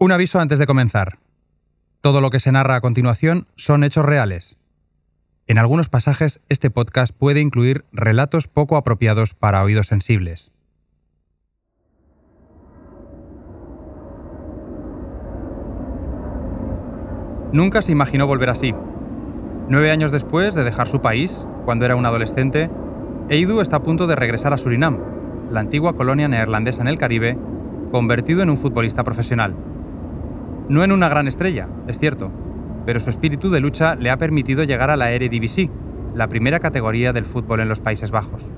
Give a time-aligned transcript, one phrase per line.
[0.00, 1.18] Un aviso antes de comenzar.
[2.02, 4.56] Todo lo que se narra a continuación son hechos reales.
[5.48, 10.52] En algunos pasajes este podcast puede incluir relatos poco apropiados para oídos sensibles.
[17.52, 18.76] Nunca se imaginó volver así.
[19.68, 22.70] Nueve años después de dejar su país, cuando era un adolescente,
[23.30, 25.00] Eidu está a punto de regresar a Surinam,
[25.50, 27.36] la antigua colonia neerlandesa en el Caribe,
[27.90, 29.56] convertido en un futbolista profesional.
[30.68, 32.30] No en una gran estrella, es cierto,
[32.84, 35.70] pero su espíritu de lucha le ha permitido llegar a la Eredivisie,
[36.14, 38.50] la primera categoría del fútbol en los Países Bajos.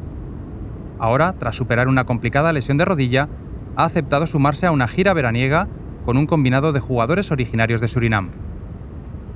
[0.99, 3.29] Ahora, tras superar una complicada lesión de rodilla,
[3.77, 5.69] ha aceptado sumarse a una gira veraniega
[6.05, 8.31] con un combinado de jugadores originarios de Surinam.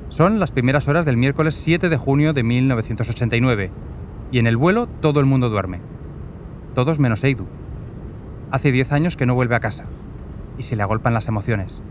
[0.09, 3.70] Son las primeras horas del miércoles 7 de junio de 1989,
[4.33, 5.81] y en el vuelo todo el mundo duerme.
[6.75, 7.47] Todos menos Eidu.
[8.51, 9.84] Hace 10 años que no vuelve a casa,
[10.59, 11.83] y se le agolpan las emociones.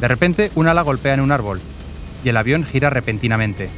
[0.00, 1.60] De repente, un ala golpea en un árbol,
[2.24, 3.68] y el avión gira repentinamente.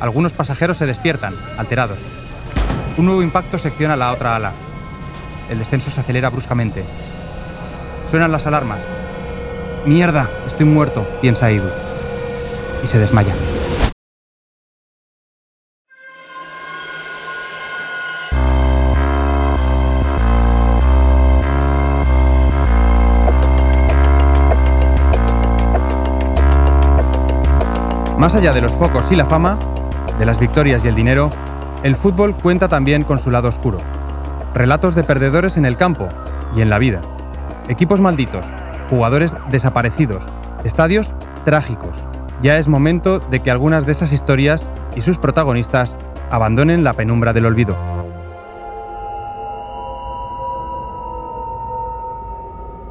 [0.00, 1.98] Algunos pasajeros se despiertan, alterados.
[2.96, 4.52] Un nuevo impacto secciona la otra ala.
[5.50, 6.84] El descenso se acelera bruscamente.
[8.10, 8.80] Suenan las alarmas,
[9.88, 11.70] Mierda, estoy muerto, piensa Edu.
[12.82, 13.32] Y se desmaya.
[28.28, 29.58] Más allá de los focos y la fama,
[30.18, 31.32] de las victorias y el dinero,
[31.82, 33.80] el fútbol cuenta también con su lado oscuro.
[34.52, 36.10] Relatos de perdedores en el campo
[36.54, 37.00] y en la vida.
[37.70, 38.46] Equipos malditos,
[38.90, 40.28] jugadores desaparecidos,
[40.62, 41.14] estadios
[41.46, 42.06] trágicos.
[42.42, 45.96] Ya es momento de que algunas de esas historias y sus protagonistas
[46.30, 47.78] abandonen la penumbra del olvido.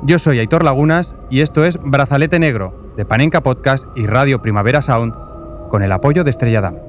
[0.02, 4.82] Yo soy Aitor Lagunas y esto es Brazalete Negro, de Panenka Podcast y Radio Primavera
[4.82, 5.27] Sound,
[5.70, 6.88] con el apoyo de Estrella Damm.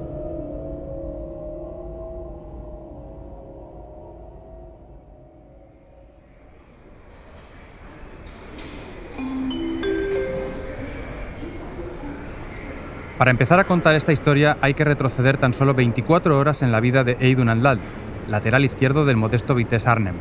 [13.17, 16.79] Para empezar a contar esta historia hay que retroceder tan solo 24 horas en la
[16.79, 17.81] vida de Eidun Nandlal,
[18.29, 20.15] lateral izquierdo del modesto Vitesse Arnhem.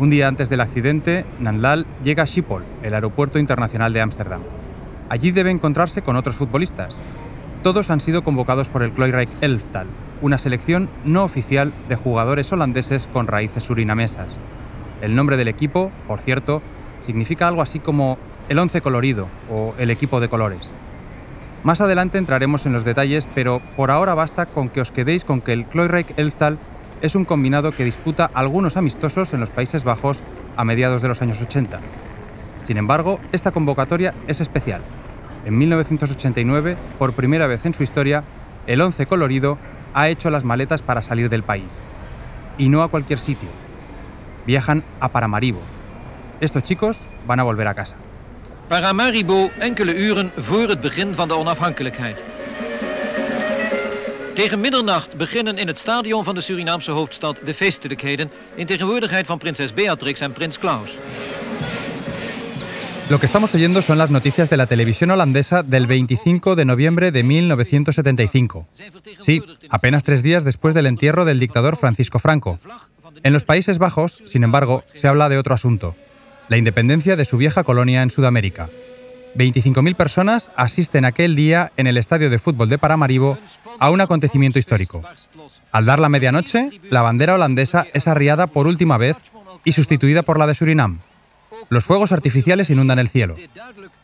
[0.00, 4.42] Un día antes del accidente, Nandlal llega a Schiphol, el aeropuerto internacional de Ámsterdam.
[5.08, 7.00] Allí debe encontrarse con otros futbolistas.
[7.62, 9.88] Todos han sido convocados por el Kloirijk Elftal,
[10.22, 14.38] una selección no oficial de jugadores holandeses con raíces surinamesas.
[15.02, 16.62] El nombre del equipo, por cierto,
[17.00, 18.16] significa algo así como
[18.48, 20.72] el once colorido o el equipo de colores.
[21.64, 25.40] Más adelante entraremos en los detalles, pero por ahora basta con que os quedéis con
[25.40, 26.58] que el Kloirijk Elftal
[27.02, 30.22] es un combinado que disputa algunos amistosos en los Países Bajos
[30.56, 31.80] a mediados de los años 80.
[32.62, 34.82] Sin embargo, esta convocatoria es especial.
[35.44, 38.24] En 1989, por primera vez en su historia,
[38.66, 39.58] el Once Colorido
[39.94, 41.82] ha hecho las maletas para salir del país.
[42.58, 43.48] Y no a cualquier sitio.
[44.46, 45.60] Viajan a Paramaribo.
[46.40, 47.96] Estos chicos van a volver a casa.
[48.68, 52.22] Paramaribo enkele uren voor het begin van de onafhankelijkheid.
[54.34, 59.38] Tegen middernacht beginnen in het stadion van de Surinaamse hoofdstad de feestelijkheden in tegenwoordigheid van
[59.38, 60.96] prinses Beatrix en prins Klaus.
[63.10, 67.10] Lo que estamos oyendo son las noticias de la televisión holandesa del 25 de noviembre
[67.10, 68.68] de 1975.
[69.18, 72.58] Sí, apenas tres días después del entierro del dictador Francisco Franco.
[73.22, 75.96] En los Países Bajos, sin embargo, se habla de otro asunto,
[76.48, 78.68] la independencia de su vieja colonia en Sudamérica.
[79.36, 83.38] 25.000 personas asisten aquel día en el estadio de fútbol de Paramaribo
[83.78, 85.02] a un acontecimiento histórico.
[85.72, 89.16] Al dar la medianoche, la bandera holandesa es arriada por última vez
[89.64, 91.00] y sustituida por la de Surinam.
[91.68, 93.36] Los fuegos artificiales inundan el cielo.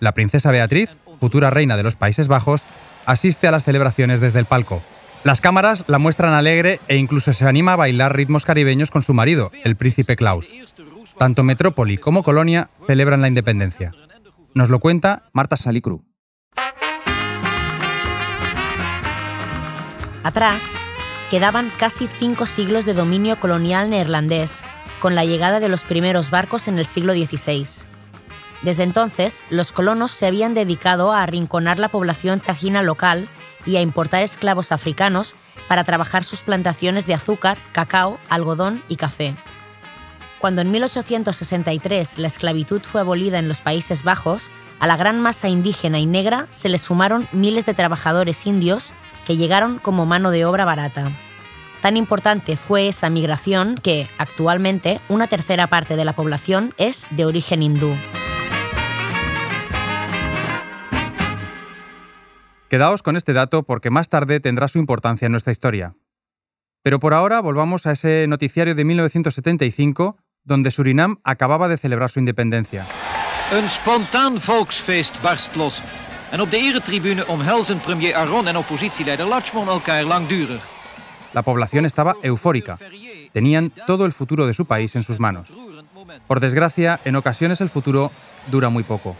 [0.01, 2.65] La princesa Beatriz, futura reina de los Países Bajos,
[3.07, 4.83] asiste a las celebraciones desde el palco.
[5.25, 9.15] Las cámaras la muestran alegre e incluso se anima a bailar ritmos caribeños con su
[9.15, 10.53] marido, el príncipe Klaus.
[11.19, 13.93] Tanto Metrópoli como Colonia celebran la independencia.
[14.53, 16.05] Nos lo cuenta Marta Salicru.
[20.23, 20.63] Atrás
[21.31, 24.65] quedaban casi cinco siglos de dominio colonial neerlandés,
[25.05, 27.69] con la llegada de los primeros barcos en el siglo XVI.
[28.63, 33.29] Desde entonces, los colonos se habían dedicado a arrinconar la población tajina local
[33.67, 35.35] y a importar esclavos africanos
[35.69, 39.35] para trabajar sus plantaciones de azúcar, cacao, algodón y café.
[40.39, 44.49] Cuando en 1863 la esclavitud fue abolida en los Países Bajos,
[44.81, 48.95] a la gran masa indígena y negra se le sumaron miles de trabajadores indios
[49.27, 51.11] que llegaron como mano de obra barata.
[51.85, 57.27] Tan importante fue esa migración que, actualmente, una tercera parte de la población es de
[57.27, 57.95] origen hindú.
[62.71, 65.95] Quedaos con este dato porque más tarde tendrá su importancia en nuestra historia.
[66.83, 72.19] Pero por ahora volvamos a ese noticiario de 1975 donde Surinam acababa de celebrar su
[72.19, 72.87] independencia.
[73.53, 75.83] Een spontaan volksfeest barst los.
[76.33, 80.74] En op de eretribune omhelzen premier Aron en oppositieleider Lachmon elkaar langdurig.
[81.35, 82.79] La población estaba eufórica.
[83.33, 85.53] Tenían todo el futuro de su país en sus manos.
[86.29, 88.13] Por desgracia, en ocasiones el futuro
[88.51, 89.17] dura muy poco.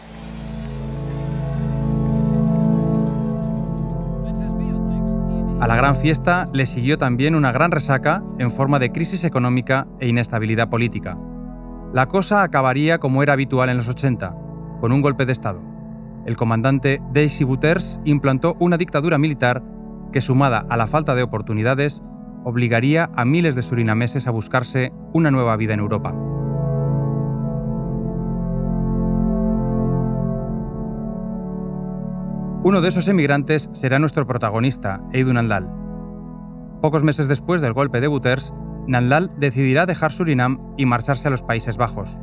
[5.59, 9.87] A la gran fiesta le siguió también una gran resaca en forma de crisis económica
[9.99, 11.17] e inestabilidad política.
[11.91, 14.35] La cosa acabaría como era habitual en los 80,
[14.79, 15.61] con un golpe de Estado.
[16.25, 19.63] El comandante Daisy Buters implantó una dictadura militar
[20.15, 22.01] que, sumada a la falta de oportunidades,
[22.45, 26.13] obligaría a miles de surinameses a buscarse una nueva vida en Europa.
[32.63, 35.69] Uno de esos emigrantes será nuestro protagonista, Eidu Nandal.
[36.81, 38.53] Pocos meses después del golpe de Buters,
[38.87, 42.21] Nandal decidirá dejar Surinam y marcharse a los Países Bajos.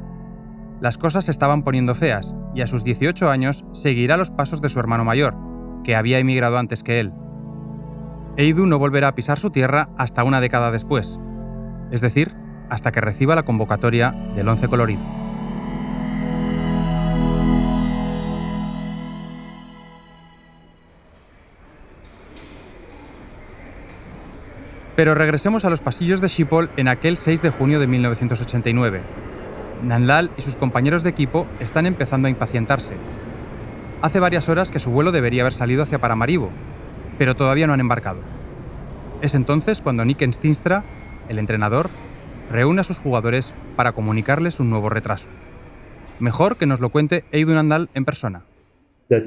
[0.81, 4.71] Las cosas se estaban poniendo feas y a sus 18 años seguirá los pasos de
[4.71, 5.37] su hermano mayor,
[5.85, 7.13] que había emigrado antes que él.
[8.37, 11.21] Eidu no volverá a pisar su tierra hasta una década después,
[11.91, 12.35] es decir,
[12.71, 15.03] hasta que reciba la convocatoria del Once Colorido.
[24.97, 29.03] Pero regresemos a los pasillos de Schiphol en aquel 6 de junio de 1989.
[29.83, 32.95] Nandal y sus compañeros de equipo están empezando a impacientarse.
[34.01, 36.51] Hace varias horas que su vuelo debería haber salido hacia Paramaribo,
[37.19, 38.21] pero todavía no han embarcado.
[39.23, 40.85] Es entonces cuando Nick Stinstra,
[41.29, 41.91] el entrenador,
[42.51, 45.29] reúne a sus jugadores para comunicarles un nuevo retraso.
[46.19, 48.45] Mejor que nos lo cuente Eidu Nandal en persona.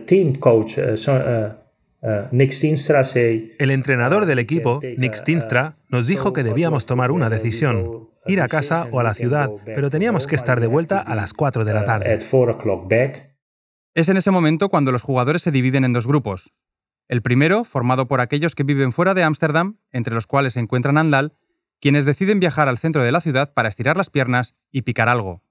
[0.06, 1.66] team coach, uh, uh,
[2.02, 8.42] eh, El entrenador del equipo, Nick Stinstra, nos dijo que debíamos tomar una decisión, ir
[8.42, 11.66] a casa o a la ciudad, pero teníamos que estar de vuelta a las 4
[11.66, 12.20] de la tarde.
[13.96, 16.54] Es en ese momento cuando los jugadores se dividen en dos grupos.
[17.08, 20.98] El primero, formado por aquellos que viven fuera de Ámsterdam, entre los cuales se encuentran
[20.98, 21.34] Andal,
[21.80, 25.44] quienes deciden viajar al centro de la ciudad para estirar las piernas y picar algo.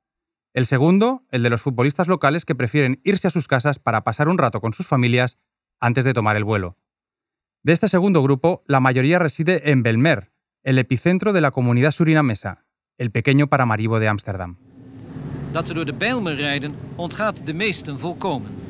[0.52, 4.28] El segundo, el de los futbolistas locales que prefieren irse a sus casas para pasar
[4.28, 5.38] un rato con sus familias
[5.80, 6.76] antes de tomar el vuelo.
[7.62, 12.66] De este segundo grupo, la mayoría reside en Belmer, el epicentro de la comunidad surinamesa,
[12.98, 14.58] el pequeño Paramaribo de Ámsterdam.
[15.52, 18.63] Dat ze door de Bijlmer rijden, ontgaat de meesten volkomen.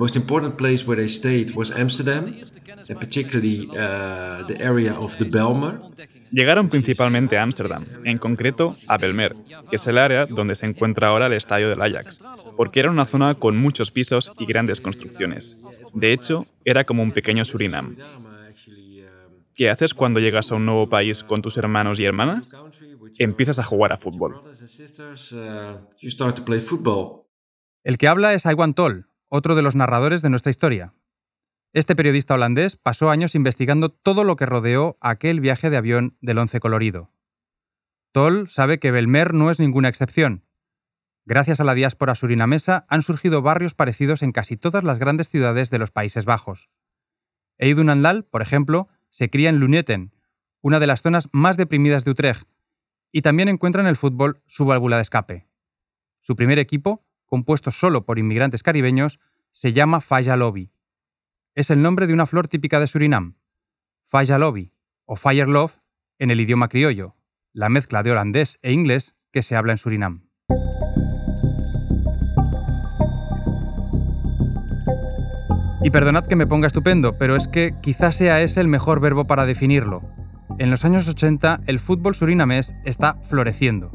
[0.00, 2.34] Most important place where they stayed was Amsterdam,
[2.88, 5.78] and particularly uh, the area of the Belmer.
[6.32, 9.36] Llegaron principalmente a Ámsterdam, en concreto a Belmer,
[9.68, 12.18] que es el área donde se encuentra ahora el estadio del Ajax,
[12.56, 15.58] porque era una zona con muchos pisos y grandes construcciones.
[15.92, 17.96] De hecho, era como un pequeño Surinam.
[19.54, 22.48] ¿Qué haces cuando llegas a un nuevo país con tus hermanos y hermanas?
[23.18, 24.40] Empiezas a jugar a fútbol.
[27.82, 30.92] El que habla es Iwan Toll, otro de los narradores de nuestra historia.
[31.72, 36.38] Este periodista holandés pasó años investigando todo lo que rodeó aquel viaje de avión del
[36.38, 37.12] Once Colorido.
[38.12, 40.44] Toll sabe que Belmer no es ninguna excepción.
[41.24, 45.70] Gracias a la diáspora surinamesa han surgido barrios parecidos en casi todas las grandes ciudades
[45.70, 46.70] de los Países Bajos.
[47.56, 50.12] Eidun Andal, por ejemplo, se cría en Luneten,
[50.60, 52.48] una de las zonas más deprimidas de Utrecht,
[53.12, 55.46] y también encuentra en el fútbol su válvula de escape.
[56.20, 59.20] Su primer equipo, compuesto solo por inmigrantes caribeños,
[59.50, 60.70] se llama Faya Lobby
[61.54, 63.36] es el nombre de una flor típica de Surinam,
[64.06, 64.72] Fayalobi,
[65.04, 65.76] o Fire Love
[66.18, 67.16] en el idioma criollo,
[67.52, 70.28] la mezcla de holandés e inglés que se habla en Surinam.
[75.82, 79.26] Y perdonad que me ponga estupendo, pero es que quizás sea ese el mejor verbo
[79.26, 80.02] para definirlo.
[80.58, 83.90] En los años 80 el fútbol surinamés está floreciendo.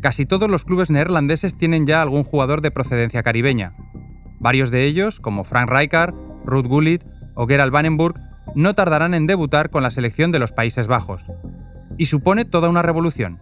[0.00, 3.74] Casi todos los clubes neerlandeses tienen ya algún jugador de procedencia caribeña.
[4.38, 6.14] Varios de ellos, como Frank Rijkaard,
[6.44, 8.14] Ruth Gullit o Gerald Vanenburg
[8.54, 11.24] no tardarán en debutar con la selección de los Países Bajos.
[11.96, 13.40] Y supone toda una revolución.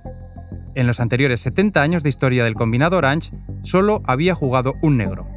[0.75, 3.33] En los anteriores 70 años de historia del combinado Orange,
[3.63, 5.36] solo había jugado un negro.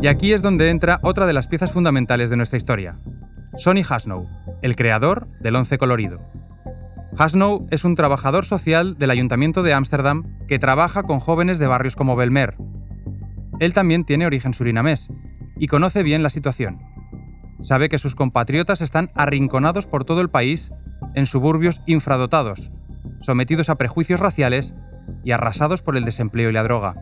[0.00, 3.00] Y aquí es donde entra otra de las piezas fundamentales de nuestra historia,
[3.56, 4.28] Sonny Hasnow,
[4.62, 6.20] el creador del Once Colorido.
[7.16, 11.96] Hasnow es un trabajador social del Ayuntamiento de Ámsterdam que trabaja con jóvenes de barrios
[11.96, 12.56] como Belmer.
[13.58, 15.10] Él también tiene origen surinamés
[15.58, 16.78] y conoce bien la situación.
[17.60, 20.70] Sabe que sus compatriotas están arrinconados por todo el país
[21.16, 22.70] en suburbios infradotados,
[23.20, 24.76] sometidos a prejuicios raciales
[25.24, 26.94] y arrasados por el desempleo y la droga.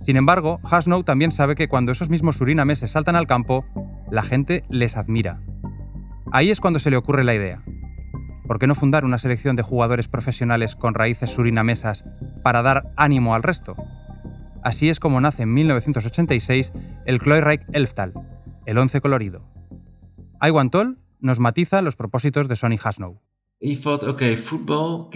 [0.00, 3.64] Sin embargo, Hasnow también sabe que cuando esos mismos surinameses saltan al campo,
[4.10, 5.38] la gente les admira.
[6.32, 7.62] Ahí es cuando se le ocurre la idea.
[8.46, 12.04] ¿Por qué no fundar una selección de jugadores profesionales con raíces surinamesas
[12.42, 13.76] para dar ánimo al resto?
[14.64, 16.72] Así es como nace en 1986
[17.06, 18.12] el Kleurijk Elftal,
[18.66, 19.44] el once colorido.
[20.42, 23.20] Iwan Toll nos matiza los propósitos de Sonny Hasnow.
[23.62, 25.10] Uh,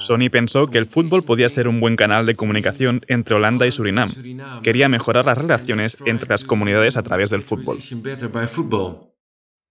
[0.00, 3.72] Sony pensó que el fútbol podía ser un buen canal de comunicación entre Holanda y
[3.72, 4.10] Surinam.
[4.62, 7.78] Quería mejorar las relaciones entre las comunidades a través del fútbol.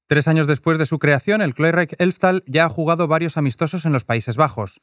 [0.07, 3.93] Tres años después de su creación, el Kleurijk Elftal ya ha jugado varios amistosos en
[3.93, 4.81] los Países Bajos.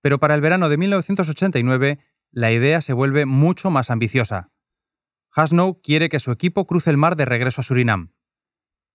[0.00, 1.98] Pero para el verano de 1989,
[2.30, 4.50] la idea se vuelve mucho más ambiciosa.
[5.28, 8.12] Hasnow quiere que su equipo cruce el mar de regreso a Surinam.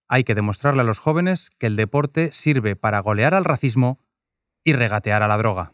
[0.08, 3.98] Hay que demostrarle a los jóvenes que el deporte sirve para golear al racismo
[4.64, 5.72] y regatear a la droga.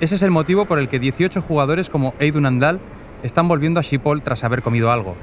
[0.00, 2.80] Ese es el motivo por el que 18 jugadores como Eidun Andal
[3.22, 5.16] están volviendo a Schiphol tras haber comido algo.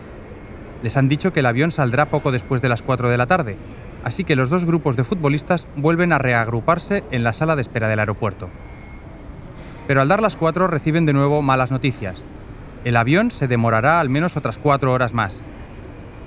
[0.84, 3.58] Les han dicho que el avión saldrá poco después de las 4 de la tarde,
[4.03, 7.88] así que los dos grupos de futbolistas vuelven a reagruparse en la sala de espera
[7.88, 8.50] del aeropuerto.
[9.88, 12.24] Pero al dar las cuatro reciben de nuevo malas noticias.
[12.84, 15.44] El avión se demorará al menos otras cuatro horas más.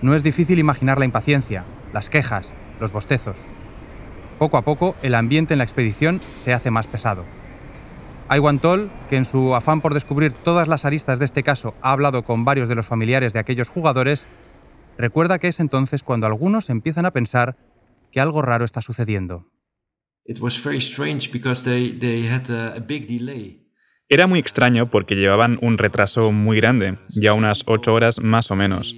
[0.02, 3.46] No es difícil imaginar la impaciencia, las quejas, los bostezos.
[4.38, 7.24] Poco a poco, el ambiente en la expedición se hace más pesado.
[8.30, 11.92] Iwan Toll, que en su afán por descubrir todas las aristas de este caso ha
[11.92, 14.28] hablado con varios de los familiares de aquellos jugadores,
[14.98, 17.56] recuerda que es entonces cuando algunos empiezan a pensar
[18.10, 19.46] que algo raro está sucediendo.
[24.08, 28.56] Era muy extraño porque llevaban un retraso muy grande, ya unas ocho horas más o
[28.56, 28.94] menos.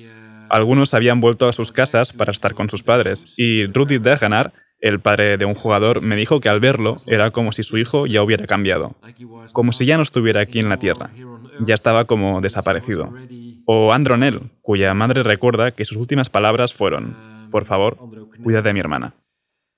[0.51, 5.01] Algunos habían vuelto a sus casas para estar con sus padres, y Rudy Degenar, el
[5.01, 8.23] padre de un jugador, me dijo que al verlo era como si su hijo ya
[8.23, 8.97] hubiera cambiado,
[9.53, 11.11] como si ya no estuviera aquí en la tierra,
[11.61, 13.13] ya estaba como desaparecido.
[13.67, 17.99] O Andronel, cuya madre recuerda que sus últimas palabras fueron, por favor,
[18.43, 19.15] cuida de mi hermana.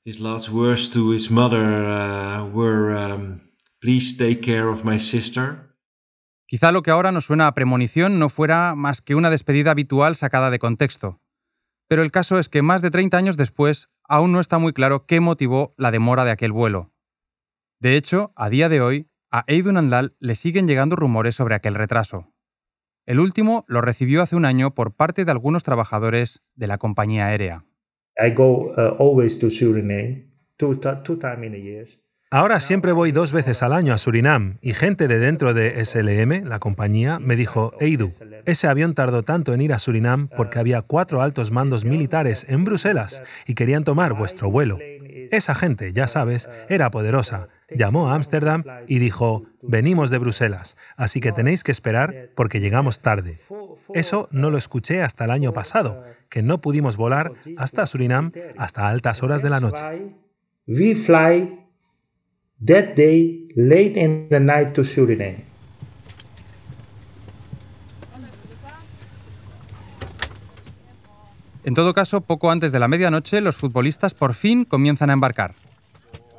[0.02, 3.40] His last words to his mother uh, were, um,
[3.80, 5.76] "Please take care of my sister."
[6.46, 10.16] Quizá lo que ahora nos suena a premonición no fuera más que una despedida habitual
[10.16, 11.20] sacada de contexto.
[11.86, 15.04] Pero el caso es que más de 30 años después aún no está muy claro
[15.04, 16.94] qué motivó la demora de aquel vuelo.
[17.78, 21.74] De hecho, a día de hoy, a Eidun Andal le siguen llegando rumores sobre aquel
[21.74, 22.32] retraso.
[23.04, 27.26] El último lo recibió hace un año por parte de algunos trabajadores de la compañía
[27.26, 27.66] aérea.
[32.32, 36.46] Ahora siempre voy dos veces al año a Surinam y gente de dentro de SLM,
[36.46, 38.10] la compañía, me dijo, Eidu,
[38.44, 42.64] ese avión tardó tanto en ir a Surinam porque había cuatro altos mandos militares en
[42.64, 44.78] Bruselas y querían tomar vuestro vuelo.
[45.32, 47.48] Esa gente, ya sabes, era poderosa.
[47.76, 53.00] Llamó a Ámsterdam y dijo, venimos de Bruselas, así que tenéis que esperar porque llegamos
[53.00, 53.38] tarde.
[53.94, 58.88] Eso no lo escuché hasta el año pasado, que no pudimos volar hasta Surinam hasta
[58.88, 59.84] altas horas de la noche.
[60.66, 61.58] We fly
[62.64, 65.50] that day late in the night to Suriname.
[71.62, 75.54] En todo caso, poco antes de la medianoche, los futbolistas por fin comienzan a embarcar.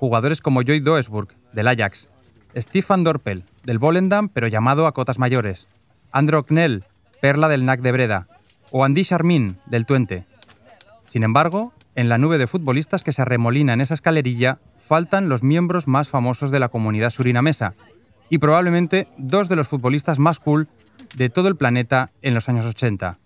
[0.01, 2.09] Jugadores como Joy Doesburg, del Ajax,
[2.55, 5.67] Stefan Dorpel, del Volendam, pero llamado a cotas mayores,
[6.11, 6.85] Andro Knell,
[7.21, 8.27] perla del NAC de Breda,
[8.71, 10.25] o Andy Charmin, del Twente.
[11.05, 15.43] Sin embargo, en la nube de futbolistas que se arremolina en esa escalerilla faltan los
[15.43, 17.75] miembros más famosos de la comunidad surinamesa
[18.27, 20.67] y probablemente dos de los futbolistas más cool
[21.15, 23.19] de todo el planeta en los años 80.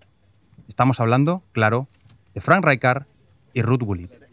[0.68, 1.88] Estamos hablando, claro,
[2.34, 3.06] de Frank Rijkaard
[3.54, 4.25] y Ruth Gullit.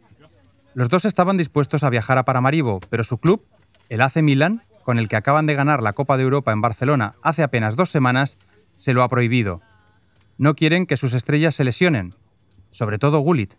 [0.75, 3.45] Los dos estaban dispuestos a viajar a Paramaribo, pero su club,
[3.89, 7.15] el AC Milan, con el que acaban de ganar la Copa de Europa en Barcelona
[7.23, 8.39] hace apenas dos semanas,
[8.77, 9.61] se lo ha prohibido
[10.43, 12.17] no quieren que sus estrellas se lesionen,
[12.73, 13.55] sobre todo Gullit,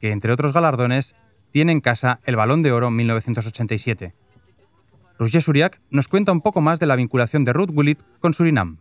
[0.00, 1.16] que entre otros galardones
[1.50, 4.14] tiene en casa el Balón de Oro 1987.
[5.18, 8.78] Roger Suriak nos cuenta un poco más de la vinculación de Ruth Gullit con Surinam.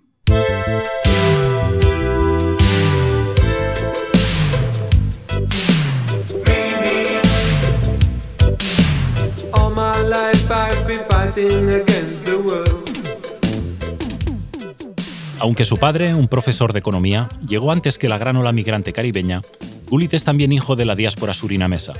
[15.39, 19.41] Aunque su padre, un profesor de economía, llegó antes que la gran ola migrante caribeña,
[19.89, 21.93] Gullit es también hijo de la diáspora surinamesa.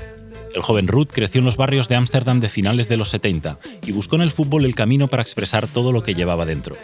[0.54, 3.92] El joven Ruth creció en los barrios de Ámsterdam de finales de los 70 y
[3.92, 6.74] buscó en el fútbol el camino para expresar todo lo que llevaba dentro.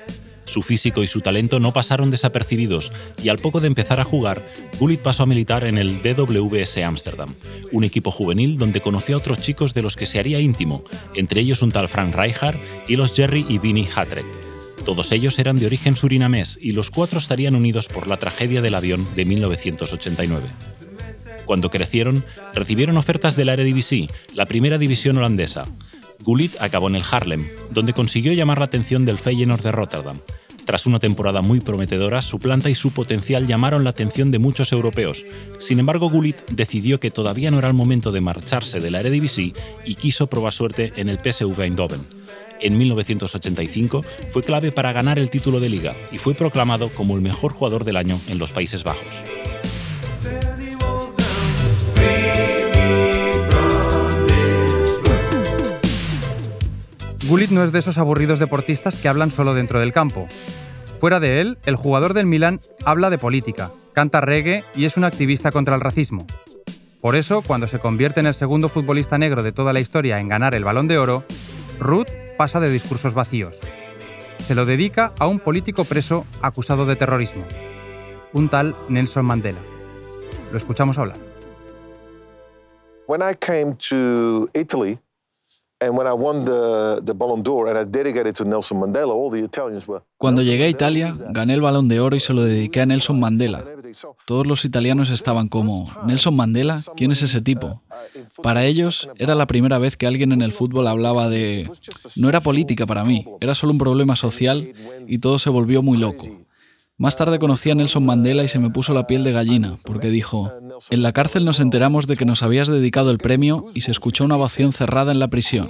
[0.45, 4.43] Su físico y su talento no pasaron desapercibidos y al poco de empezar a jugar,
[4.79, 7.35] Gullit pasó a militar en el DWS Amsterdam,
[7.73, 10.85] un equipo juvenil donde conoció a otros chicos de los que se haría íntimo,
[11.15, 12.59] entre ellos un tal Frank Rijkaard
[12.89, 14.27] y los Jerry y Vinnie Hatrek.
[14.85, 18.75] Todos ellos eran de origen surinamés y los cuatro estarían unidos por la tragedia del
[18.75, 20.47] avión de 1989.
[21.47, 22.25] Cuando crecieron,
[22.55, 25.65] recibieron ofertas de la Eredivisie, la primera división holandesa,
[26.25, 30.21] Gullit acabó en el Harlem, donde consiguió llamar la atención del Feyenoord de Rotterdam.
[30.65, 34.73] Tras una temporada muy prometedora, su planta y su potencial llamaron la atención de muchos
[34.73, 35.27] europeos.
[35.61, 39.53] Sin embargo, Gullit decidió que todavía no era el momento de marcharse de la Eredivisie
[39.85, 42.07] y quiso probar suerte en el PSV Eindhoven.
[42.63, 47.21] En 1985 fue clave para ganar el título de liga y fue proclamado como el
[47.21, 49.23] mejor jugador del año en los Países Bajos.
[57.35, 60.29] Gullit no es de esos aburridos deportistas que hablan solo dentro del campo.
[61.01, 65.03] Fuera de él, el jugador del Milan habla de política, canta reggae y es un
[65.03, 66.29] activista contra el racismo.
[67.01, 70.29] Por eso, cuando se convierte en el segundo futbolista negro de toda la historia en
[70.29, 71.25] ganar el balón de oro,
[71.81, 72.07] Ruth
[72.39, 73.59] pasa de discursos vacíos.
[74.39, 77.43] Se lo dedica a un político preso acusado de terrorismo,
[78.33, 79.59] un tal Nelson Mandela.
[80.53, 81.19] Lo escuchamos hablar.
[83.09, 85.01] When I came to Italy,
[90.17, 93.21] cuando llegué a Italia, gané el Balón de Oro y se lo dediqué a Nelson
[93.21, 93.65] Mandela.
[94.27, 96.81] Todos los italianos estaban como, ¿Nelson Mandela?
[96.97, 97.83] ¿Quién es ese tipo?
[98.43, 101.71] Para ellos era la primera vez que alguien en el fútbol hablaba de...
[102.17, 104.73] No era política para mí, era solo un problema social
[105.07, 106.27] y todo se volvió muy loco.
[106.97, 110.11] Más tarde conocí a Nelson Mandela y se me puso la piel de gallina, porque
[110.11, 110.53] dijo,
[110.91, 114.25] en la cárcel nos enteramos de que nos habías dedicado el premio y se escuchó
[114.25, 115.69] una ovación cerrada en la prisión.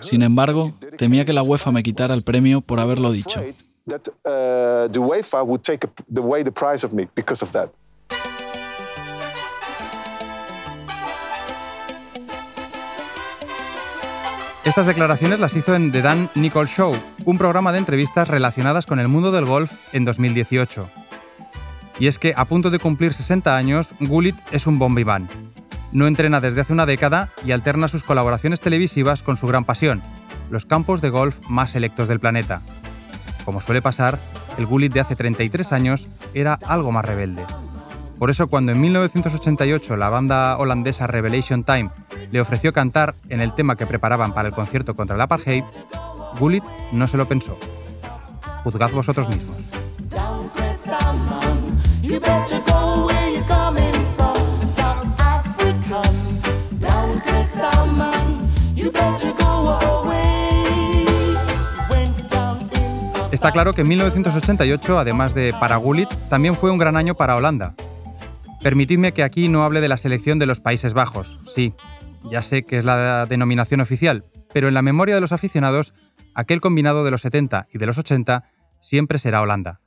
[0.00, 3.40] Sin embargo, temía que la UEFA me quitara el premio por haberlo dicho.
[14.64, 19.00] Estas declaraciones las hizo en The Dan Nicole Show, un programa de entrevistas relacionadas con
[19.00, 20.90] el mundo del golf en 2018.
[21.98, 25.28] Y es que, a punto de cumplir 60 años, Gullit es un bombiván.
[25.90, 30.02] No entrena desde hace una década y alterna sus colaboraciones televisivas con su gran pasión,
[30.50, 32.62] los campos de golf más selectos del planeta.
[33.44, 34.18] Como suele pasar,
[34.58, 37.42] el Gullit de hace 33 años era algo más rebelde.
[38.18, 41.90] Por eso cuando en 1988 la banda holandesa Revelation Time
[42.30, 45.64] le ofreció cantar en el tema que preparaban para el concierto contra el apartheid,
[46.38, 47.56] Gullit no se lo pensó.
[48.64, 49.70] Juzgad vosotros mismos.
[63.30, 67.74] Está claro que 1988, además de para Gullit, también fue un gran año para Holanda.
[68.62, 71.72] Permitidme que aquí no hable de la selección de los Países Bajos, sí,
[72.30, 75.94] ya sé que es la denominación oficial, pero en la memoria de los aficionados,
[76.34, 78.44] aquel combinado de los 70 y de los 80
[78.80, 79.80] siempre será Holanda.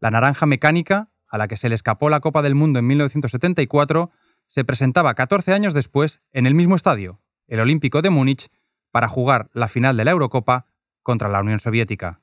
[0.00, 4.10] La naranja mecánica, a la que se le escapó la Copa del Mundo en 1974,
[4.46, 8.50] se presentaba 14 años después en el mismo estadio, el Olímpico de Múnich,
[8.90, 10.66] para jugar la final de la Eurocopa
[11.02, 12.20] contra la Unión Soviética.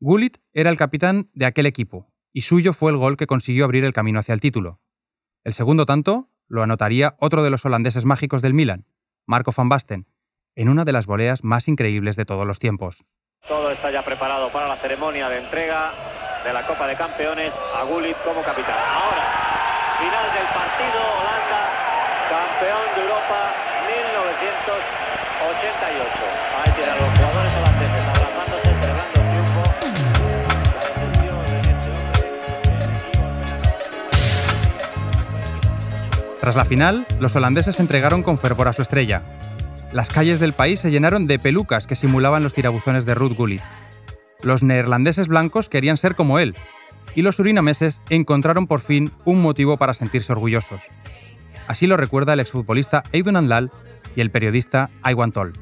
[0.00, 3.84] Gullit era el capitán de aquel equipo, y suyo fue el gol que consiguió abrir
[3.84, 4.80] el camino hacia el título.
[5.44, 8.86] El segundo tanto lo anotaría otro de los holandeses mágicos del Milan,
[9.26, 10.06] Marco van Basten,
[10.56, 13.04] en una de las voleas más increíbles de todos los tiempos.
[13.46, 15.92] Todo está ya preparado para la ceremonia de entrega
[16.44, 18.74] de la Copa de Campeones a Gullit como capitán.
[18.74, 19.22] Ahora,
[19.98, 21.70] final del partido, Holanda,
[22.28, 23.54] campeón de Europa
[23.86, 26.10] 1988.
[26.58, 29.62] Ahí tienen los jugadores holandeses abrazándose, celebrando el triunfo.
[36.40, 39.22] Tras la final, los holandeses entregaron con fervor a su estrella.
[39.92, 43.62] Las calles del país se llenaron de pelucas que simulaban los tirabuzones de Ruth Gullit.
[44.42, 46.54] Los neerlandeses blancos querían ser como él,
[47.14, 50.82] y los surinameses encontraron por fin un motivo para sentirse orgullosos.
[51.66, 53.70] Así lo recuerda el exfutbolista Eidun Andlal
[54.16, 55.52] y el periodista Iwan Tol.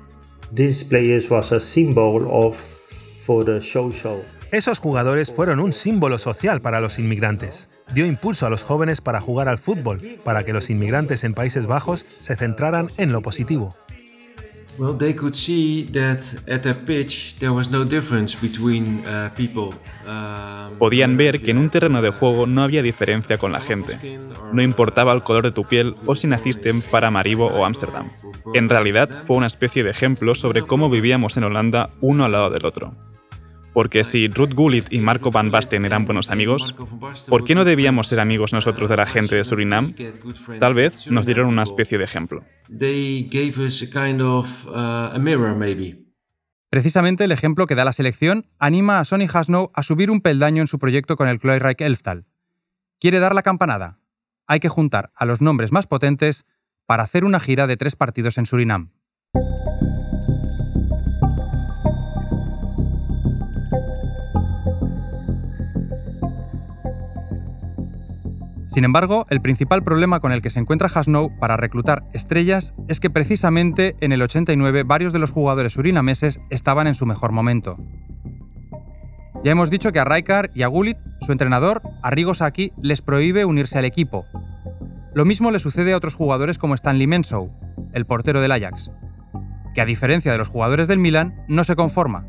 [4.50, 7.70] Esos jugadores fueron un símbolo social para los inmigrantes.
[7.94, 11.66] Dio impulso a los jóvenes para jugar al fútbol, para que los inmigrantes en Países
[11.66, 13.74] Bajos se centraran en lo positivo.
[14.78, 19.74] Well, they could see that at their pitch there was no difference between uh, people.
[20.06, 24.18] Um, Podían ver que en un terreno de juego no había diferencia con la gente.
[24.52, 28.10] No importaba el color de tu piel o si naciste en Paramaribo o Ámsterdam.
[28.54, 32.50] En realidad fue una especie de ejemplo sobre cómo vivíamos en Holanda uno al lado
[32.50, 32.92] del otro.
[33.72, 36.74] Porque si Ruth Gullit y Marco Van Basten eran buenos amigos,
[37.28, 39.94] ¿por qué no debíamos ser amigos nosotros de la gente de Surinam?
[40.58, 42.42] Tal vez nos dieron una especie de ejemplo.
[42.68, 45.98] They gave us a kind of a mirror, maybe.
[46.70, 50.62] Precisamente el ejemplo que da la selección anima a Sonny Hasnow a subir un peldaño
[50.62, 52.26] en su proyecto con el Kleurijk Elftal.
[53.00, 53.98] Quiere dar la campanada.
[54.46, 56.44] Hay que juntar a los nombres más potentes
[56.86, 58.90] para hacer una gira de tres partidos en Surinam.
[68.70, 73.00] Sin embargo, el principal problema con el que se encuentra Hasnow para reclutar estrellas es
[73.00, 77.78] que precisamente en el 89 varios de los jugadores surinameses estaban en su mejor momento.
[79.42, 83.44] Ya hemos dicho que a Rijkaard y a Gullit, su entrenador, Arrigo Sacchi, les prohíbe
[83.44, 84.24] unirse al equipo.
[85.14, 87.50] Lo mismo le sucede a otros jugadores como Stanley Mensou,
[87.92, 88.92] el portero del Ajax,
[89.74, 92.28] que a diferencia de los jugadores del Milan, no se conforma.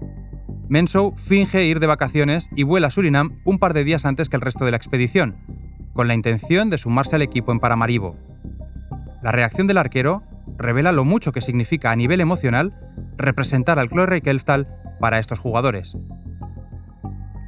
[0.70, 4.38] Mensou finge ir de vacaciones y vuela a Surinam un par de días antes que
[4.38, 5.61] el resto de la expedición,
[5.94, 8.18] con la intención de sumarse al equipo en Paramaribo.
[9.22, 10.24] La reacción del arquero
[10.58, 12.74] revela lo mucho que significa a nivel emocional
[13.18, 14.68] representar al Clorrey Kelftal
[15.00, 15.98] para estos jugadores.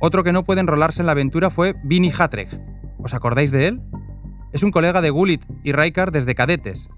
[0.01, 2.59] Otro que no puede enrolarse en la aventura fue Vini Hatrek.
[2.97, 3.81] ¿Os acordáis de él?
[4.51, 6.89] Es un colega de Gullit y Rijkaard desde cadetes.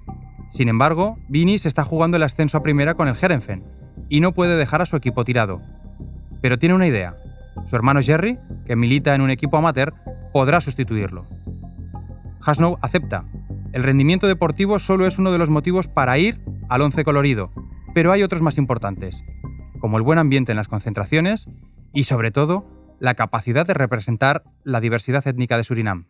[0.50, 3.64] Sin embargo, Vini se está jugando el ascenso a primera con el Herenfen
[4.10, 5.62] y no puede dejar a su equipo tirado.
[6.42, 7.16] Pero tiene una idea.
[7.66, 9.94] Su hermano Jerry, que milita en un equipo amateur,
[10.34, 11.24] podrá sustituirlo.
[12.42, 13.26] Hasnow acepta.
[13.74, 17.52] El rendimiento deportivo solo es uno de los motivos para ir al once colorido,
[17.94, 19.24] pero hay otros más importantes,
[19.80, 21.48] como el buen ambiente en las concentraciones
[21.94, 22.66] y, sobre todo,
[23.00, 26.08] la capacidad de representar la diversidad étnica de Surinam.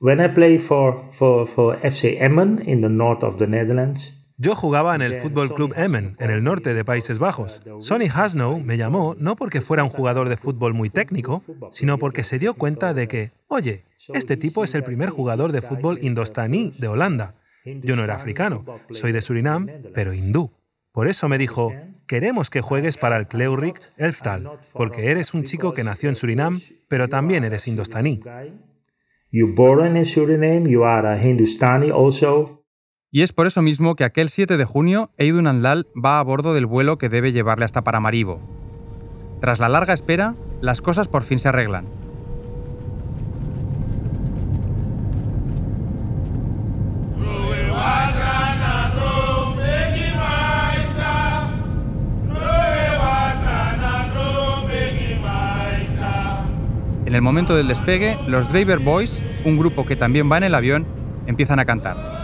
[0.00, 4.54] When I play for, for, for FC Emmen in the north of the Netherlands, Yo
[4.54, 7.62] jugaba en el Fútbol Club Emmen, en el norte de Países Bajos.
[7.78, 12.22] Sonny Hasnow me llamó no porque fuera un jugador de fútbol muy técnico, sino porque
[12.22, 16.72] se dio cuenta de que, oye, este tipo es el primer jugador de fútbol indostaní
[16.78, 17.34] de Holanda.
[17.64, 20.50] Yo no era africano, soy de Surinam, pero hindú.
[20.92, 21.72] Por eso me dijo,
[22.06, 26.60] queremos que juegues para el Kleurik Elftal, porque eres un chico que nació en Surinam,
[26.88, 28.20] pero también eres indostaní.
[29.30, 32.55] you born in Suriname, you are a Hindustani also.
[33.16, 36.52] Y es por eso mismo que aquel 7 de junio Eidun Andlal va a bordo
[36.52, 38.42] del vuelo que debe llevarle hasta Paramaribo.
[39.40, 41.86] Tras la larga espera, las cosas por fin se arreglan.
[57.06, 60.54] En el momento del despegue, los Driver Boys, un grupo que también va en el
[60.54, 60.86] avión,
[61.26, 62.15] empiezan a cantar.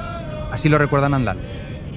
[0.53, 1.39] Así lo recuerdan Andal.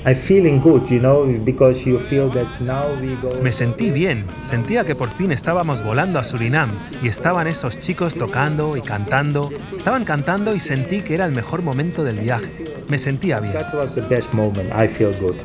[0.08, 3.42] I feeling good, you know, because you feel that now we go.
[3.42, 8.14] Me sentí bien, sentía que por fin estábamos volando a Surinam y estaban esos chicos
[8.14, 9.50] tocando y cantando.
[9.76, 12.66] Estaban cantando y sentí que era el mejor momento del viaje.
[12.88, 13.54] Me sentía bien.
[13.54, 14.70] That was the best moment.
[14.72, 15.36] I feel good.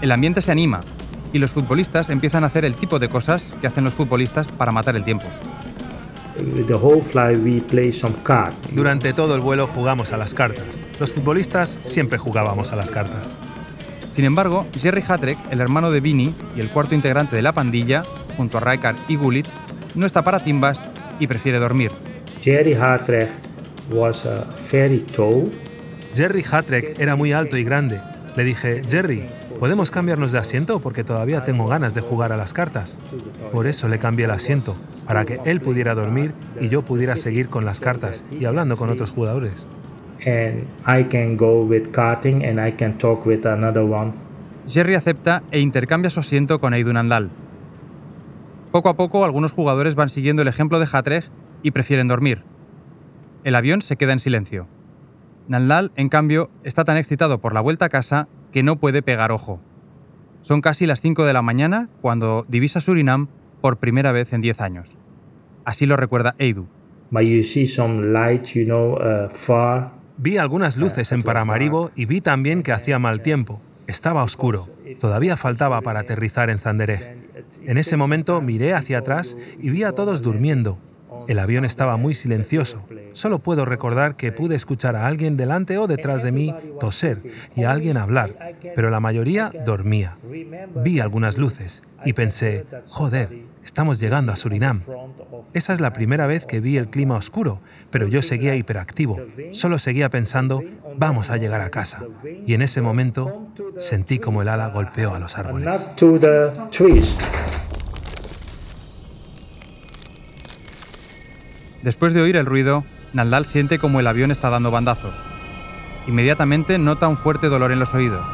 [0.00, 0.80] El ambiente se anima
[1.32, 4.72] y los futbolistas empiezan a hacer el tipo de cosas que hacen los futbolistas para
[4.72, 5.26] matar el tiempo.
[6.40, 8.54] The whole flight we play some card.
[8.72, 10.82] Durante todo el vuelo jugamos a las cartas.
[10.98, 13.28] Los futbolistas siempre jugábamos a las cartas.
[14.10, 18.02] Sin embargo, Jerry Hatrek, el hermano de Vini y el cuarto integrante de la pandilla,
[18.36, 19.46] junto a Rijkaard y Gullit,
[19.94, 20.84] no está para timbas
[21.18, 21.92] y prefiere dormir.
[22.42, 23.28] Jerry Hartrek
[23.90, 25.50] was uh, very tall.
[26.14, 28.00] Jerry Hatrek era muy alto y grande.
[28.36, 29.26] Le dije, Jerry,
[29.60, 30.80] ¿podemos cambiarnos de asiento?
[30.80, 32.98] Porque todavía tengo ganas de jugar a las cartas.
[33.52, 37.48] Por eso le cambié el asiento, para que él pudiera dormir y yo pudiera seguir
[37.48, 39.54] con las cartas y hablando con otros jugadores.
[40.26, 44.12] and I can go with karting and I can talk with another one.
[44.66, 47.30] Jerry acepta e intercambia su asiento con Eidun Andal.
[48.72, 51.30] Poco a poco, algunos jugadores van siguiendo el ejemplo de Hatrek
[51.62, 52.44] y prefieren dormir.
[53.42, 54.68] El avión se queda en silencio.
[55.48, 59.32] Nandal, en cambio, está tan excitado por la vuelta a casa que no puede pegar
[59.32, 59.60] ojo.
[60.42, 63.28] Son casi las 5 de la mañana cuando divisa Surinam
[63.60, 64.88] por primera vez en 10 años.
[65.64, 66.66] Así lo recuerda Eidu.
[67.10, 69.92] But you see some light, you know, uh, far.
[70.16, 73.60] Vi algunas luces en Paramaribo y vi también que hacía mal tiempo.
[73.86, 74.68] Estaba oscuro.
[75.00, 77.16] Todavía faltaba para aterrizar en Zandereg.
[77.66, 80.78] En ese momento miré hacia atrás y vi a todos durmiendo.
[81.28, 82.86] El avión estaba muy silencioso.
[83.12, 87.22] Solo puedo recordar que pude escuchar a alguien delante o detrás de mí toser
[87.56, 90.16] y a alguien hablar, pero la mayoría dormía.
[90.82, 94.82] Vi algunas luces y pensé, joder, estamos llegando a Surinam.
[95.52, 99.18] Esa es la primera vez que vi el clima oscuro, pero yo seguía hiperactivo.
[99.50, 100.62] Solo seguía pensando,
[100.96, 102.04] vamos a llegar a casa.
[102.46, 105.68] Y en ese momento sentí como el ala golpeó a los árboles.
[111.82, 115.24] Después de oír el ruido, Naldal siente como el avión está dando bandazos.
[116.06, 118.26] Inmediatamente nota un fuerte dolor en los oídos.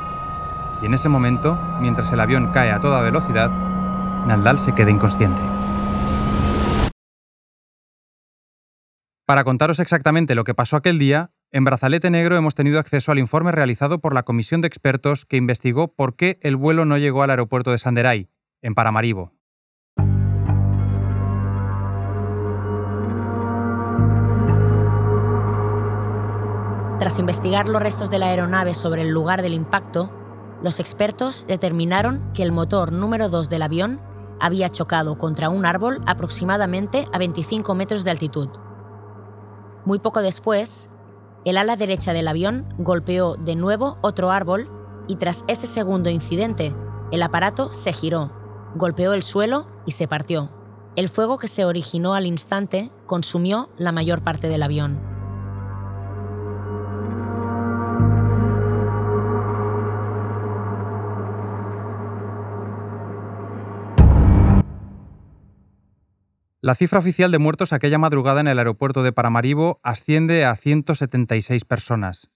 [0.83, 3.51] Y en ese momento, mientras el avión cae a toda velocidad,
[4.27, 5.41] Naldal se queda inconsciente.
[9.27, 13.19] Para contaros exactamente lo que pasó aquel día, en Brazalete Negro hemos tenido acceso al
[13.19, 17.23] informe realizado por la comisión de expertos que investigó por qué el vuelo no llegó
[17.23, 18.29] al aeropuerto de Sanderay,
[18.63, 19.36] en Paramaribo.
[27.07, 30.11] Tras investigar los restos de la aeronave sobre el lugar del impacto,
[30.61, 34.01] los expertos determinaron que el motor número 2 del avión
[34.40, 38.49] había chocado contra un árbol aproximadamente a 25 metros de altitud.
[39.85, 40.90] Muy poco después,
[41.45, 44.69] el ala derecha del avión golpeó de nuevo otro árbol
[45.07, 46.75] y tras ese segundo incidente,
[47.12, 48.33] el aparato se giró,
[48.75, 50.51] golpeó el suelo y se partió.
[50.97, 55.16] El fuego que se originó al instante consumió la mayor parte del avión.
[66.67, 71.65] La cifra oficial de muertos aquella madrugada en el aeropuerto de Paramaribo asciende a 176
[71.65, 72.33] personas.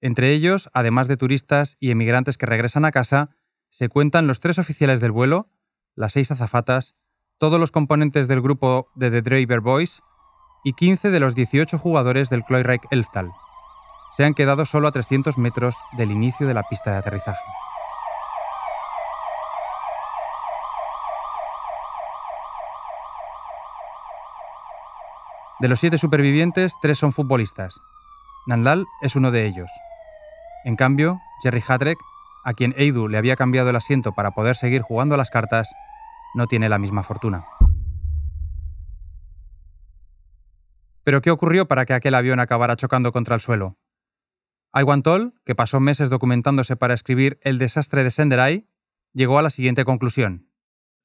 [0.00, 3.30] Entre ellos, además de turistas y emigrantes que regresan a casa,
[3.70, 5.50] se cuentan los tres oficiales del vuelo,
[5.94, 6.96] las seis azafatas,
[7.38, 10.02] todos los componentes del grupo de The Driver Boys
[10.64, 13.30] y 15 de los 18 jugadores del Kloirijk Elftal.
[14.10, 17.38] Se han quedado solo a 300 metros del inicio de la pista de aterrizaje.
[25.60, 27.80] De los siete supervivientes, tres son futbolistas.
[28.46, 29.70] Nandal es uno de ellos.
[30.64, 31.98] En cambio, Jerry Hatrek,
[32.44, 35.70] a quien Eidu le había cambiado el asiento para poder seguir jugando a las cartas,
[36.34, 37.44] no tiene la misma fortuna.
[41.04, 43.76] ¿Pero qué ocurrió para que aquel avión acabara chocando contra el suelo?
[44.72, 48.68] Iwan Toll, que pasó meses documentándose para escribir El desastre de Senderai,
[49.12, 50.46] llegó a la siguiente conclusión.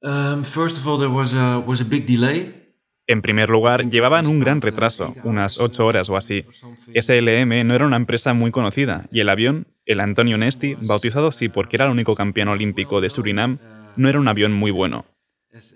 [0.01, 2.64] Um, first of all, there was a big delay.
[3.07, 6.45] En primer lugar, llevaban un gran retraso, unas ocho horas o así.
[6.93, 11.47] SLM no era una empresa muy conocida y el avión, el Antonio Nesti, bautizado así
[11.49, 13.59] porque era el único campeón olímpico de Surinam,
[13.95, 15.05] no era un avión muy bueno.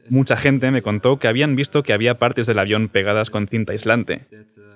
[0.09, 3.71] Mucha gente me contó que habían visto que había partes del avión pegadas con cinta
[3.71, 4.27] aislante.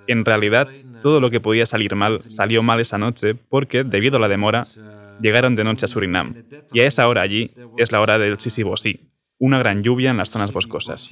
[0.08, 0.70] En realidad,
[1.02, 4.66] todo lo que podía salir mal salió mal esa noche porque, debido a la demora,
[5.22, 6.36] llegaron de noche a Surinam.
[6.72, 10.30] Y a esa hora allí es la hora del Sisibosí, una gran lluvia en las
[10.30, 11.12] zonas boscosas.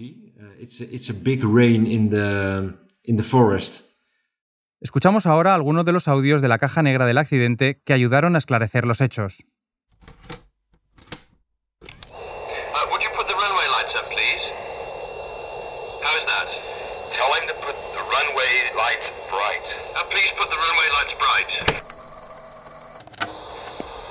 [4.79, 8.37] Escuchamos ahora algunos de los audios de la caja negra del accidente que ayudaron a
[8.37, 9.45] esclarecer los hechos.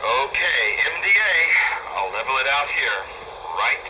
[0.02, 0.64] Okay,
[0.98, 1.32] MDA,
[1.94, 3.00] I'll level it out here,
[3.56, 3.89] right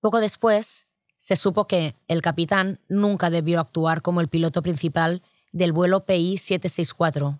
[0.00, 5.72] Poco después, se supo que el capitán nunca debió actuar como el piloto principal del
[5.72, 7.38] vuelo PI 764,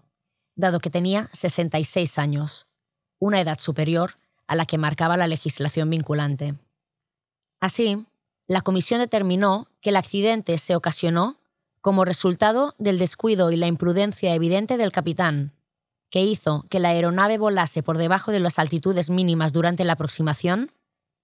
[0.54, 2.68] dado que tenía 66 años,
[3.18, 6.54] una edad superior a la que marcaba la legislación vinculante.
[7.62, 8.04] Así,
[8.48, 11.36] la comisión determinó que el accidente se ocasionó
[11.80, 15.52] como resultado del descuido y la imprudencia evidente del capitán,
[16.10, 20.72] que hizo que la aeronave volase por debajo de las altitudes mínimas durante la aproximación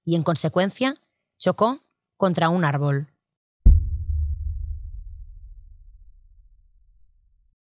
[0.05, 0.94] y, en consecuencia,
[1.38, 1.81] chocó
[2.16, 3.09] contra un árbol.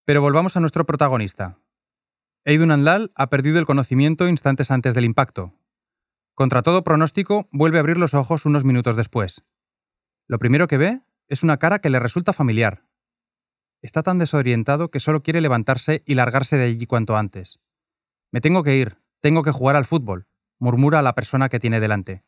[0.05, 1.57] Pero volvamos a nuestro protagonista.
[2.45, 5.51] Eidun Andal ha perdido el conocimiento instantes antes del impacto,
[6.41, 9.43] contra todo pronóstico, vuelve a abrir los ojos unos minutos después.
[10.25, 12.83] Lo primero que ve es una cara que le resulta familiar.
[13.83, 17.59] Está tan desorientado que solo quiere levantarse y largarse de allí cuanto antes.
[18.31, 20.25] Me tengo que ir, tengo que jugar al fútbol,
[20.57, 22.23] murmura la persona que tiene delante.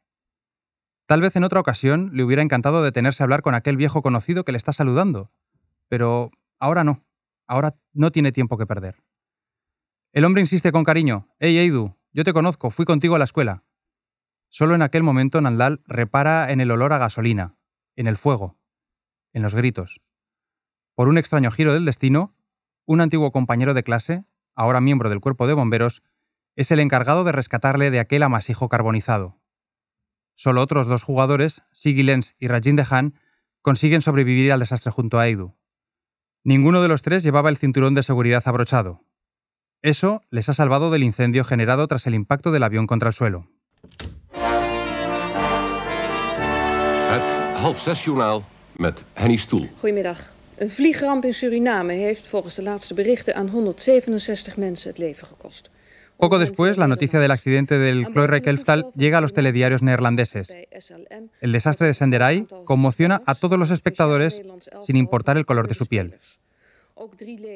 [1.08, 4.45] Tal vez en otra ocasión le hubiera encantado detenerse a hablar con aquel viejo conocido
[4.45, 5.32] que le está saludando,
[5.89, 7.04] pero ahora no,
[7.47, 9.02] ahora no tiene tiempo que perder.
[10.12, 13.63] El hombre insiste con cariño, Hey Eidu, yo te conozco, fui contigo a la escuela.
[14.56, 17.58] Solo en aquel momento Nandal repara en el olor a gasolina,
[17.96, 18.60] en el fuego,
[19.32, 20.04] en los gritos.
[20.94, 22.36] Por un extraño giro del destino,
[22.86, 26.04] un antiguo compañero de clase, ahora miembro del cuerpo de bomberos,
[26.56, 29.42] es el encargado de rescatarle de aquel amasijo carbonizado.
[30.36, 33.16] Solo otros dos jugadores, Sigi Lenz y Rajin Dehan,
[33.63, 35.58] consiguen sobrevivir al desastre junto a Eidu.
[36.44, 39.04] Ninguno de los tres llevaba el cinturón de seguridad abrochado.
[39.82, 43.53] Eso les ha salvado del incendio generado tras el impacto del avión contra el suelo.
[47.63, 49.67] Half zes journaal met Henny Stoel.
[49.80, 50.34] Goedemiddag.
[50.56, 55.69] Een vliegramp in Suriname heeft volgens de laatste berichten aan 167 mensen het leven gekost.
[56.15, 60.56] Poco después, la noticia del accidente del Cloyre Elftal llega a los telediarios neerlandeses.
[61.39, 64.41] El desastre de Senderai conmociona a todos los espectadores
[64.82, 66.13] sin importar el color de su piel.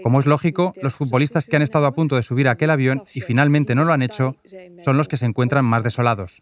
[0.04, 3.04] Como es lógico, los futbolistas que han estado a punto de subir a aquel avión
[3.14, 4.36] y finalmente no lo han hecho
[4.84, 6.42] son los que se encuentran más desolados.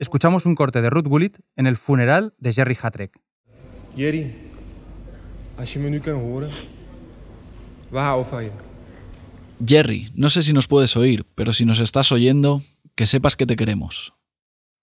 [0.00, 3.18] Escuchamos un corte de Ruth Gullit en el funeral de Jerry Hatrek.
[3.96, 4.34] Jerry.
[9.64, 12.62] Jerry, no sé si nos puedes oír, pero si nos estás oyendo,
[12.96, 14.14] que sepas que te queremos.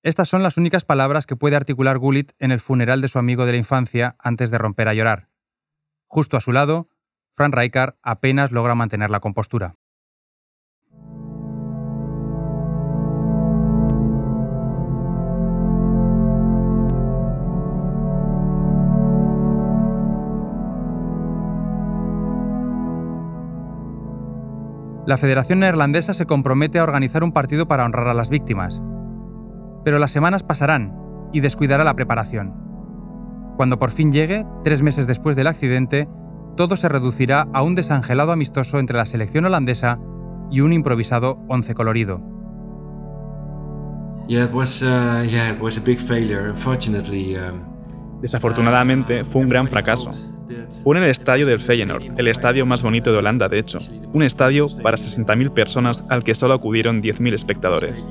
[0.03, 3.45] Estas son las únicas palabras que puede articular Gullit en el funeral de su amigo
[3.45, 5.29] de la infancia antes de romper a llorar.
[6.07, 6.89] Justo a su lado,
[7.33, 9.75] Frank Rijkaard apenas logra mantener la compostura.
[25.07, 28.81] La Federación Neerlandesa se compromete a organizar un partido para honrar a las víctimas.
[29.83, 30.95] Pero las semanas pasarán
[31.33, 32.53] y descuidará la preparación.
[33.57, 36.07] Cuando por fin llegue, tres meses después del accidente,
[36.61, 39.97] todo se reducirá a un desangelado amistoso entre la selección holandesa
[40.51, 42.21] y un improvisado once colorido.
[48.21, 50.11] Desafortunadamente, fue un gran fracaso.
[50.83, 53.79] Fue en el estadio del Feyenoord, el estadio más bonito de Holanda, de hecho.
[54.13, 58.07] Un estadio para 60.000 personas al que solo acudieron 10.000 espectadores.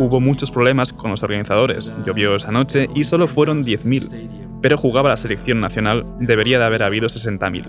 [0.00, 5.10] Hubo muchos problemas con los organizadores, llovió esa noche y solo fueron 10.000, pero jugaba
[5.10, 7.66] la selección nacional, debería de haber habido 60.000.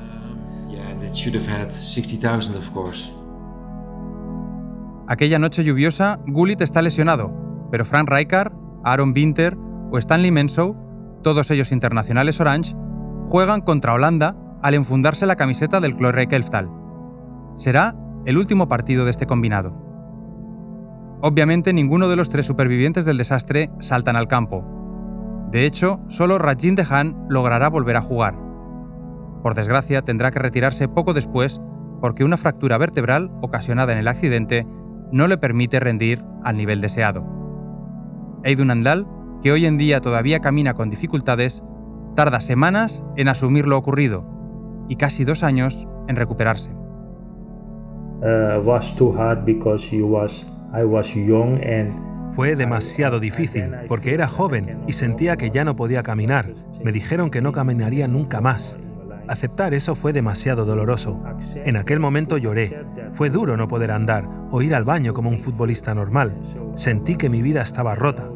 [5.10, 8.54] Aquella noche lluviosa, Gullit está lesionado, pero Frank Rijkaard,
[8.86, 9.58] Aaron Winter
[9.92, 10.78] o Stanley Mensow,
[11.24, 12.78] todos ellos internacionales Orange,
[13.28, 16.70] juegan contra Holanda al enfundarse la camiseta del Cloyre Elftal.
[17.58, 17.94] Será
[18.26, 19.81] el último partido de este combinado.
[21.24, 24.66] Obviamente ninguno de los tres supervivientes del desastre saltan al campo.
[25.52, 28.36] De hecho, solo Rajin Dehan logrará volver a jugar.
[29.44, 31.62] Por desgracia, tendrá que retirarse poco después
[32.00, 34.66] porque una fractura vertebral ocasionada en el accidente
[35.12, 37.24] no le permite rendir al nivel deseado.
[38.44, 39.08] Eidun Andal,
[39.44, 41.64] que hoy en día todavía camina con dificultades,
[42.16, 44.26] tarda semanas en asumir lo ocurrido
[44.90, 46.72] y casi dos años en recuperarse.
[52.30, 56.54] Fue demasiado difícil porque era joven y sentía que ya no podía caminar.
[56.84, 58.80] Me dijeron que no caminaría nunca más.
[59.28, 61.22] Aceptar eso fue demasiado doloroso.
[61.56, 62.86] En aquel momento lloré.
[63.14, 66.40] Fue duro no poder andar o ir al baño como un futbolista normal.
[66.76, 68.30] Sentí que mi vida estaba rota,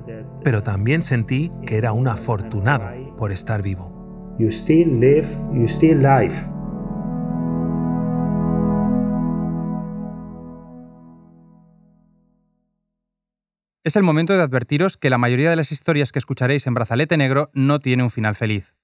[0.44, 2.86] pero también sentí que era un afortunado
[3.18, 4.36] por estar vivo.
[4.38, 6.55] You still live, you still live.
[13.86, 17.18] Es el momento de advertiros que la mayoría de las historias que escucharéis en Brazalete
[17.18, 18.76] Negro no tiene un final feliz.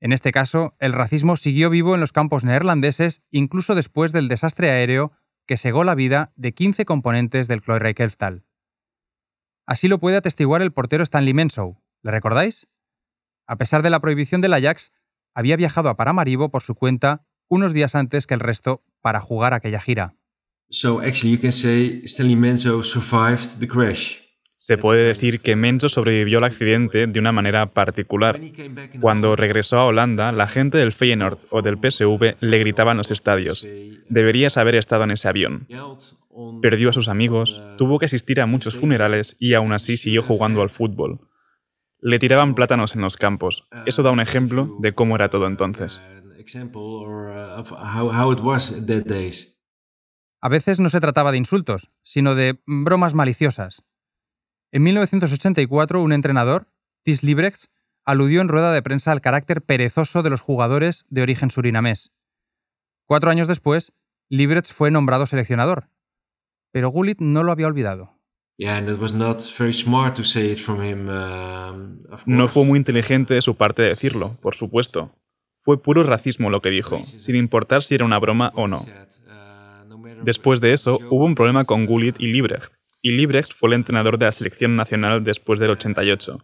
[0.00, 4.68] En este caso, el racismo siguió vivo en los campos neerlandeses incluso después del desastre
[4.68, 5.12] aéreo
[5.46, 8.44] que segó la vida de 15 componentes del Cloyre Kelftal.
[9.64, 11.82] Así lo puede atestiguar el portero Stanley Mensow.
[12.02, 12.68] ¿Le recordáis?
[13.46, 14.92] A pesar de la prohibición del Ajax,
[15.34, 19.54] había viajado a Paramaribo por su cuenta unos días antes que el resto para jugar
[19.54, 20.16] aquella gira.
[24.56, 28.40] Se puede decir que Menzo sobrevivió al accidente de una manera particular.
[29.00, 33.10] Cuando regresó a Holanda, la gente del Feyenoord o del PSV le gritaban en los
[33.10, 33.66] estadios:
[34.08, 35.68] "Deberías haber estado en ese avión".
[36.62, 40.62] Perdió a sus amigos, tuvo que asistir a muchos funerales y aún así siguió jugando
[40.62, 41.20] al fútbol.
[42.00, 43.68] Le tiraban plátanos en los campos.
[43.84, 46.00] Eso da un ejemplo de cómo era todo entonces.
[50.42, 53.84] A veces no se trataba de insultos, sino de bromas maliciosas.
[54.72, 56.66] En 1984, un entrenador,
[57.04, 57.66] Tis Librecht,
[58.04, 62.10] aludió en rueda de prensa al carácter perezoso de los jugadores de origen surinamés.
[63.06, 63.92] Cuatro años después,
[64.28, 65.88] Librecht fue nombrado seleccionador,
[66.72, 68.18] pero Gullit no lo había olvidado.
[72.26, 75.14] No fue muy inteligente de su parte decirlo, por supuesto.
[75.60, 78.84] Fue puro racismo lo que dijo, sin importar si era una broma o no.
[80.24, 84.18] Después de eso, hubo un problema con Gullit y Librecht, y Librecht fue el entrenador
[84.18, 86.38] de la selección nacional después del 88,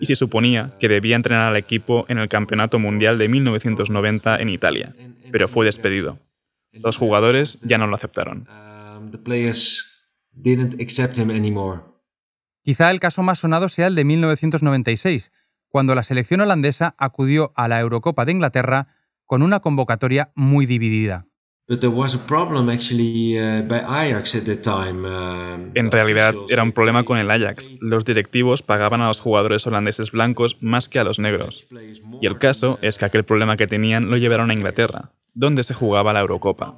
[0.00, 4.48] y se suponía que debía entrenar al equipo en el Campeonato Mundial de 1990 en
[4.48, 4.94] Italia,
[5.30, 6.18] pero fue despedido.
[6.72, 8.46] Los jugadores ya no lo aceptaron.
[12.62, 15.32] Quizá el caso más sonado sea el de 1996,
[15.68, 18.88] cuando la selección holandesa acudió a la Eurocopa de Inglaterra
[19.26, 21.26] con una convocatoria muy dividida.
[25.74, 27.70] En realidad era un problema con el Ajax.
[27.82, 31.68] Los directivos pagaban a los jugadores holandeses blancos más que a los negros.
[32.22, 35.74] Y el caso es que aquel problema que tenían lo llevaron a Inglaterra, donde se
[35.74, 36.74] jugaba la Eurocopa.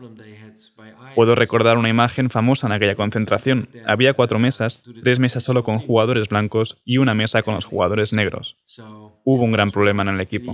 [1.15, 3.69] Puedo recordar una imagen famosa en aquella concentración.
[3.87, 8.13] Había cuatro mesas, tres mesas solo con jugadores blancos y una mesa con los jugadores
[8.13, 8.57] negros.
[9.23, 10.53] Hubo un gran problema en el equipo.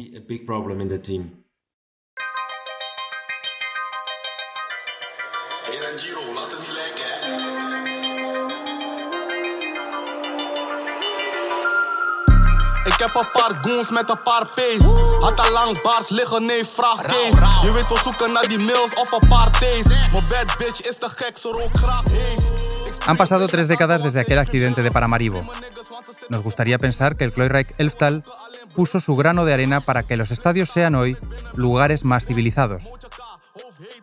[13.07, 14.85] Heb een paar goons met een paar P's.
[15.21, 17.35] Had al lang bars liggen, nee, vraag Kees.
[17.63, 19.89] Je weet wel zoeken naar die mails of een paar T's.
[20.13, 22.43] Mijn bad bitch is te gek, ze rook graag haze.
[23.07, 25.45] Han pasado tres décadas desde aquel accidente de Paramaribo.
[26.29, 28.25] Nos gustaría pensar que el Kleurreich Elftal
[28.75, 31.17] puso su grano de arena para que los estadios sean hoy
[31.55, 32.83] lugares más civilizados.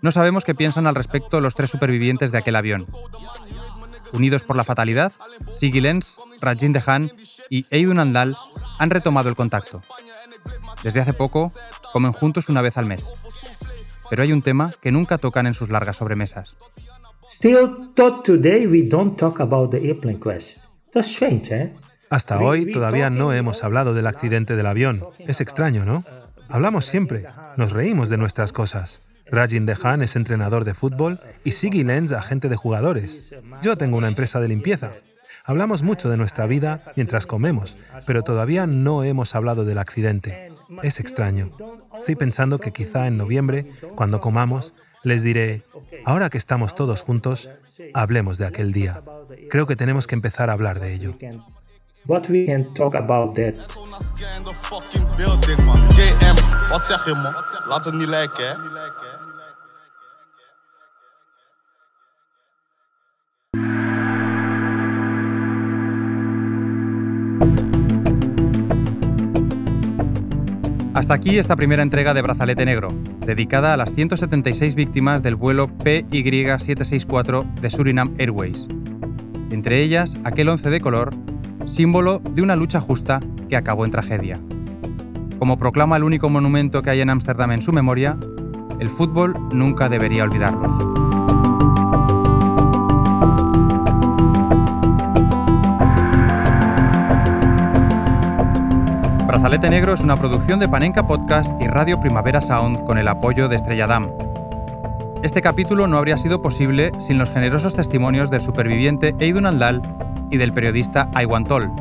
[0.02, 2.88] No sabemos qué piensan al respecto los tres supervivientes de aquel avión.
[4.14, 5.12] Unidos por la fatalidad,
[5.52, 7.12] Sigi Lenz, Rajin Dehan
[7.50, 8.38] y Eidun Andal
[8.78, 9.82] han retomado el contacto.
[10.84, 11.54] Desde hace poco,
[11.92, 13.14] comen juntos una vez al mes.
[14.10, 16.58] Pero hay un tema que nunca tocan en sus largas sobremesas.
[22.10, 25.04] Hasta hoy todavía no hemos hablado del accidente del avión.
[25.20, 26.04] Es extraño, ¿no?
[26.50, 27.26] Hablamos siempre,
[27.58, 29.02] nos reímos de nuestras cosas.
[29.26, 33.34] Rajin Dehan es entrenador de fútbol y Sigi Lenz agente de jugadores.
[33.62, 34.92] Yo tengo una empresa de limpieza.
[35.46, 37.78] Hablamos mucho de nuestra vida mientras comemos,
[38.08, 40.54] pero todavía no hemos hablado del accidente.
[40.84, 41.52] Es extraño.
[41.98, 44.74] Estoy pensando que quizá en noviembre, cuando comamos,
[45.04, 45.64] les diré,
[46.06, 47.52] ahora que estamos todos juntos,
[47.94, 49.02] hablemos de aquel día.
[49.50, 51.14] Creo que tenemos que empezar a hablar de ello.
[70.94, 72.94] Hasta aquí esta primera entrega de Brazalete Negro,
[73.26, 78.68] dedicada a las 176 víctimas del vuelo PY764 de Suriname Airways.
[79.50, 81.16] Entre ellas, aquel 11 de color,
[81.66, 84.40] símbolo de una lucha justa que acabó en tragedia.
[85.40, 88.20] Como proclama el único monumento que hay en Ámsterdam en su memoria,
[88.80, 91.03] el fútbol nunca debería olvidarlos.
[99.44, 103.50] Brazalete Negro es una producción de Panenka Podcast y Radio Primavera Sound con el apoyo
[103.50, 104.10] de Estrella Damm.
[105.22, 109.82] Este capítulo no habría sido posible sin los generosos testimonios del superviviente Eidun Andal
[110.32, 111.74] y del periodista Aiwan Toll.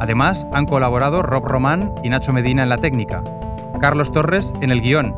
[0.00, 3.22] Además, han colaborado Rob Román y Nacho Medina en la técnica,
[3.78, 5.14] Carlos Torres en el guion,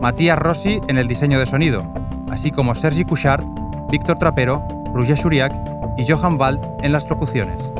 [0.00, 1.86] Matías Rossi en el diseño de sonido,
[2.32, 3.44] así como Sergi Couchard,
[3.92, 5.52] Víctor Trapero, Roger Shuriak
[5.96, 7.72] y Johan Wald en las locuciones.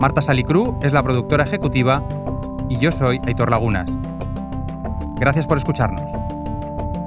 [0.00, 2.02] Marta Salicru es la productora ejecutiva
[2.68, 3.90] y yo soy Aitor Lagunas.
[5.16, 6.10] Gracias por escucharnos.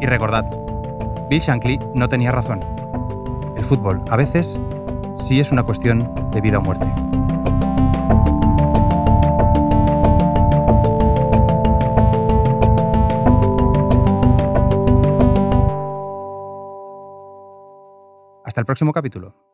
[0.01, 0.45] Y recordad,
[1.29, 2.63] Bill Shankly no tenía razón.
[3.55, 4.59] El fútbol, a veces,
[5.17, 6.85] sí es una cuestión de vida o muerte.
[18.43, 19.46] Hasta el próximo capítulo.